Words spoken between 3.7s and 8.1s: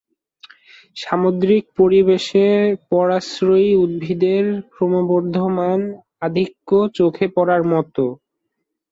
উদ্ভিদের ক্রমবর্ধমান আধিক্য চোখে পড়ার মত।